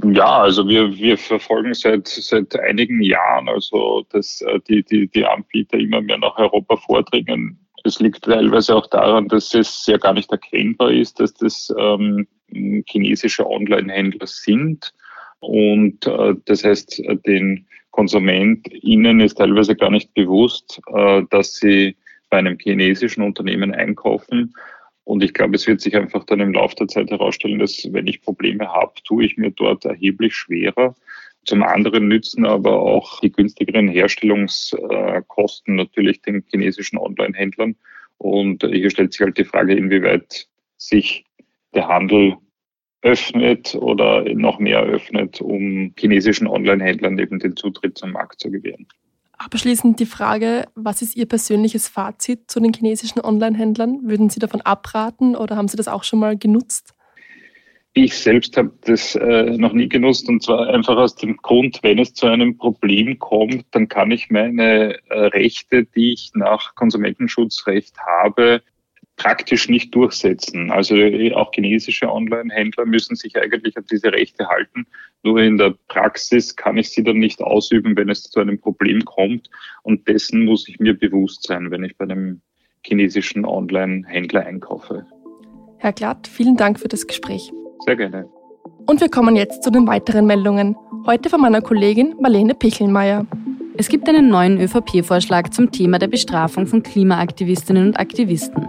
Ja, 0.03 0.39
also 0.41 0.67
wir, 0.67 0.97
wir 0.97 1.19
verfolgen 1.19 1.75
seit, 1.75 2.07
seit 2.07 2.59
einigen 2.59 3.03
Jahren, 3.03 3.47
also 3.47 4.03
dass 4.09 4.41
äh, 4.41 4.59
die, 4.67 4.81
die, 4.81 5.07
die 5.07 5.25
Anbieter 5.25 5.77
immer 5.77 6.01
mehr 6.01 6.17
nach 6.17 6.37
Europa 6.39 6.77
vordringen. 6.77 7.59
Es 7.83 7.99
liegt 7.99 8.23
teilweise 8.23 8.75
auch 8.75 8.87
daran, 8.87 9.27
dass 9.27 9.53
es 9.53 9.85
ja 9.85 9.97
gar 9.97 10.13
nicht 10.13 10.31
erkennbar 10.31 10.89
ist, 10.89 11.19
dass 11.19 11.35
das 11.35 11.71
ähm, 11.77 12.27
chinesische 12.47 13.47
Online-Händler 13.47 14.27
sind. 14.27 14.93
Und 15.39 16.05
äh, 16.07 16.35
das 16.45 16.63
heißt, 16.63 17.01
den 17.25 17.67
Konsument 17.91 18.67
ihnen 18.83 19.21
ist 19.21 19.35
teilweise 19.35 19.75
gar 19.75 19.91
nicht 19.91 20.13
bewusst, 20.13 20.81
äh, 20.93 21.23
dass 21.29 21.55
sie 21.55 21.95
bei 22.29 22.37
einem 22.37 22.57
chinesischen 22.59 23.23
Unternehmen 23.23 23.73
einkaufen. 23.73 24.53
Und 25.05 25.23
ich 25.23 25.33
glaube, 25.33 25.55
es 25.55 25.67
wird 25.67 25.81
sich 25.81 25.95
einfach 25.95 26.25
dann 26.25 26.39
im 26.39 26.53
Laufe 26.53 26.75
der 26.75 26.87
Zeit 26.87 27.11
herausstellen, 27.11 27.59
dass 27.59 27.87
wenn 27.93 28.07
ich 28.07 28.21
Probleme 28.21 28.67
habe, 28.67 28.93
tue 29.03 29.25
ich 29.25 29.37
mir 29.37 29.51
dort 29.51 29.85
erheblich 29.85 30.35
schwerer. 30.35 30.95
Zum 31.45 31.61
anderen 31.61 32.07
nützen 32.07 32.45
aber 32.45 32.79
auch 32.79 33.19
die 33.19 33.31
günstigeren 33.31 33.87
Herstellungskosten 33.87 35.75
natürlich 35.75 36.21
den 36.21 36.43
chinesischen 36.49 36.97
Online-Händlern. 36.97 37.75
Und 38.17 38.63
hier 38.63 38.89
stellt 38.89 39.13
sich 39.13 39.21
halt 39.21 39.37
die 39.37 39.45
Frage, 39.45 39.75
inwieweit 39.75 40.47
sich 40.77 41.23
der 41.75 41.87
Handel 41.87 42.37
öffnet 43.01 43.75
oder 43.75 44.23
noch 44.33 44.57
mehr 44.57 44.81
öffnet, 44.81 45.39
um 45.39 45.93
chinesischen 45.97 46.47
Online-Händlern 46.47 47.19
eben 47.19 47.39
den 47.39 47.55
Zutritt 47.55 47.97
zum 47.97 48.11
Markt 48.11 48.39
zu 48.39 48.49
gewähren. 48.49 48.87
Abschließend 49.37 49.99
die 49.99 50.05
Frage, 50.05 50.65
was 50.75 51.01
ist 51.01 51.15
Ihr 51.15 51.27
persönliches 51.27 51.87
Fazit 51.87 52.49
zu 52.49 52.59
den 52.59 52.73
chinesischen 52.73 53.19
Online-Händlern? 53.19 53.99
Würden 54.03 54.29
Sie 54.29 54.39
davon 54.39 54.61
abraten 54.61 55.35
oder 55.35 55.55
haben 55.55 55.67
Sie 55.67 55.77
das 55.77 55.87
auch 55.87 56.03
schon 56.03 56.19
mal 56.19 56.37
genutzt? 56.37 56.95
Ich 57.93 58.17
selbst 58.17 58.57
habe 58.57 58.73
das 58.81 59.15
äh, 59.15 59.57
noch 59.57 59.71
nie 59.71 59.87
genutzt 59.87 60.27
und 60.27 60.43
zwar 60.43 60.67
einfach 60.67 60.97
aus 60.97 61.15
dem 61.15 61.37
Grund, 61.37 61.79
wenn 61.81 61.99
es 61.99 62.13
zu 62.13 62.25
einem 62.25 62.57
Problem 62.57 63.17
kommt, 63.19 63.65
dann 63.71 63.87
kann 63.87 64.11
ich 64.11 64.29
meine 64.29 64.97
äh, 65.09 65.27
Rechte, 65.27 65.85
die 65.85 66.11
ich 66.11 66.31
nach 66.33 66.75
Konsumentenschutzrecht 66.75 67.97
habe, 67.99 68.61
praktisch 69.17 69.69
nicht 69.69 69.93
durchsetzen. 69.95 70.71
Also 70.71 70.95
äh, 70.95 71.33
auch 71.33 71.51
chinesische 71.53 72.11
Online-Händler 72.11 72.85
müssen 72.85 73.15
sich 73.15 73.37
eigentlich 73.37 73.77
an 73.77 73.85
diese 73.89 74.11
Rechte 74.11 74.47
halten. 74.47 74.85
Nur 75.23 75.39
in 75.39 75.57
der 75.57 75.75
Praxis 75.87 76.55
kann 76.55 76.77
ich 76.77 76.89
sie 76.89 77.03
dann 77.03 77.17
nicht 77.17 77.41
ausüben, 77.41 77.95
wenn 77.95 78.09
es 78.09 78.23
zu 78.23 78.39
einem 78.39 78.59
Problem 78.59 79.03
kommt. 79.05 79.49
Und 79.83 80.07
dessen 80.07 80.45
muss 80.45 80.67
ich 80.67 80.79
mir 80.79 80.97
bewusst 80.97 81.43
sein, 81.43 81.71
wenn 81.71 81.83
ich 81.83 81.97
bei 81.97 82.05
einem 82.05 82.41
chinesischen 82.85 83.45
Online-Händler 83.45 84.45
einkaufe. 84.45 85.05
Herr 85.77 85.93
Glatt, 85.93 86.27
vielen 86.27 86.57
Dank 86.57 86.79
für 86.79 86.87
das 86.87 87.07
Gespräch. 87.07 87.51
Sehr 87.85 87.95
gerne. 87.95 88.29
Und 88.87 89.01
wir 89.01 89.09
kommen 89.09 89.35
jetzt 89.35 89.63
zu 89.63 89.71
den 89.71 89.87
weiteren 89.87 90.25
Meldungen. 90.25 90.75
Heute 91.05 91.29
von 91.29 91.41
meiner 91.41 91.61
Kollegin 91.61 92.15
Marlene 92.19 92.53
Pichelmeier. 92.53 93.25
Es 93.77 93.89
gibt 93.89 94.07
einen 94.07 94.29
neuen 94.29 94.59
ÖVP-Vorschlag 94.59 95.49
zum 95.49 95.71
Thema 95.71 95.99
der 95.99 96.07
Bestrafung 96.07 96.67
von 96.67 96.83
Klimaaktivistinnen 96.83 97.87
und 97.87 97.99
Aktivisten. 97.99 98.67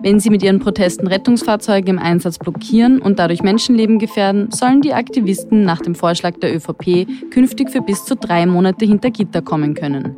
Wenn 0.00 0.20
sie 0.20 0.30
mit 0.30 0.42
ihren 0.42 0.60
Protesten 0.60 1.06
Rettungsfahrzeuge 1.06 1.90
im 1.90 1.98
Einsatz 1.98 2.38
blockieren 2.38 3.00
und 3.00 3.18
dadurch 3.18 3.42
Menschenleben 3.42 3.98
gefährden, 3.98 4.50
sollen 4.50 4.80
die 4.80 4.94
Aktivisten 4.94 5.64
nach 5.64 5.80
dem 5.80 5.94
Vorschlag 5.94 6.38
der 6.38 6.54
ÖVP 6.54 7.06
künftig 7.30 7.70
für 7.70 7.82
bis 7.82 8.04
zu 8.04 8.16
drei 8.16 8.46
Monate 8.46 8.84
hinter 8.84 9.10
Gitter 9.10 9.42
kommen 9.42 9.74
können. 9.74 10.16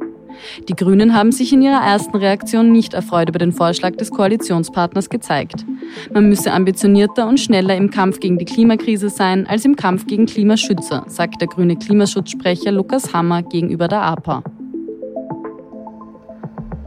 Die 0.68 0.74
Grünen 0.74 1.14
haben 1.14 1.32
sich 1.32 1.52
in 1.52 1.62
ihrer 1.62 1.82
ersten 1.82 2.16
Reaktion 2.16 2.72
nicht 2.72 2.94
erfreut 2.94 3.28
über 3.28 3.38
den 3.38 3.52
Vorschlag 3.52 3.96
des 3.96 4.10
Koalitionspartners 4.10 5.08
gezeigt. 5.08 5.64
Man 6.12 6.28
müsse 6.28 6.52
ambitionierter 6.52 7.28
und 7.28 7.40
schneller 7.40 7.76
im 7.76 7.90
Kampf 7.90 8.20
gegen 8.20 8.38
die 8.38 8.44
Klimakrise 8.44 9.10
sein 9.10 9.46
als 9.46 9.64
im 9.64 9.76
Kampf 9.76 10.06
gegen 10.06 10.26
Klimaschützer, 10.26 11.04
sagt 11.08 11.40
der 11.40 11.48
grüne 11.48 11.76
Klimaschutzsprecher 11.76 12.72
Lukas 12.72 13.12
Hammer 13.12 13.42
gegenüber 13.42 13.88
der 13.88 14.02
APA. 14.02 14.42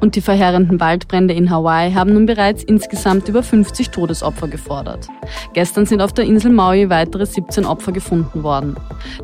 Und 0.01 0.15
die 0.15 0.21
verheerenden 0.21 0.79
Waldbrände 0.79 1.33
in 1.33 1.49
Hawaii 1.49 1.93
haben 1.93 2.13
nun 2.13 2.25
bereits 2.25 2.63
insgesamt 2.63 3.27
über 3.27 3.41
50 3.41 3.89
Todesopfer 3.89 4.47
gefordert. 4.47 5.07
Gestern 5.53 5.85
sind 5.85 6.01
auf 6.01 6.13
der 6.13 6.25
Insel 6.25 6.51
Maui 6.51 6.89
weitere 6.89 7.25
17 7.25 7.65
Opfer 7.65 7.91
gefunden 7.91 8.43
worden. 8.43 8.75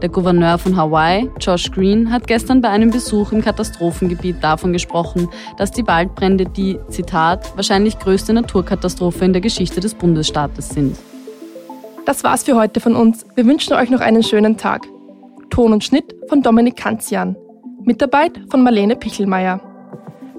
Der 0.01 0.10
Gouverneur 0.10 0.58
von 0.58 0.75
Hawaii, 0.75 1.30
Josh 1.40 1.72
Green, 1.72 2.12
hat 2.12 2.28
gestern 2.28 2.62
bei 2.62 2.70
einem 2.70 2.90
Besuch 2.90 3.32
im 3.32 3.42
Katastrophengebiet 3.42 4.38
davon 4.42 4.74
gesprochen, 4.74 5.28
dass 5.58 5.72
die 5.72 5.86
Waldbrände 5.86 6.46
die, 6.46 6.80
Zitat, 6.90 7.56
wahrscheinlich 7.56 8.00
größte 8.00 8.34
Naturkatastrophe 8.34 9.25
in 9.25 9.34
der 9.34 9.42
Geschichte 9.42 9.82
des 9.82 9.94
Bundesstaates 9.94 10.70
sind. 10.70 10.98
Das 12.06 12.24
war's 12.24 12.44
für 12.44 12.56
heute 12.56 12.80
von 12.80 12.96
uns. 12.96 13.25
Wir 13.36 13.46
wünschen 13.46 13.74
euch 13.74 13.90
noch 13.90 14.01
einen 14.01 14.24
schönen 14.24 14.58
Tag. 14.58 14.88
Ton 15.50 15.74
und 15.74 15.84
Schnitt 15.84 16.16
von 16.28 16.42
Dominik 16.42 16.78
Kanzian. 16.78 17.36
Mitarbeit 17.84 18.40
von 18.50 18.63
Marlene 18.63 18.96
Pichelmeier. 18.96 19.71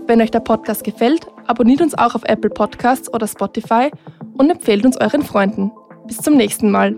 Wenn 0.07 0.21
euch 0.21 0.31
der 0.31 0.41
Podcast 0.41 0.85
gefällt, 0.85 1.27
abonniert 1.47 1.81
uns 1.81 1.97
auch 1.97 2.15
auf 2.15 2.25
Apple 2.25 2.51
Podcasts 2.51 3.13
oder 3.13 3.27
Spotify 3.27 3.91
und 4.37 4.51
empfehlt 4.51 4.85
uns 4.85 5.01
euren 5.01 5.23
Freunden. 5.23 5.71
Bis 6.07 6.19
zum 6.19 6.37
nächsten 6.37 6.71
Mal. 6.71 6.97